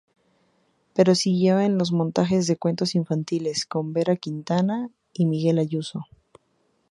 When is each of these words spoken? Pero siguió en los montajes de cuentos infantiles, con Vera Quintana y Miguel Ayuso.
Pero 0.95 1.13
siguió 1.13 1.59
en 1.59 1.77
los 1.77 1.91
montajes 1.91 2.47
de 2.47 2.57
cuentos 2.57 2.95
infantiles, 2.95 3.67
con 3.67 3.93
Vera 3.93 4.15
Quintana 4.15 4.89
y 5.13 5.27
Miguel 5.27 5.59
Ayuso. 5.59 6.07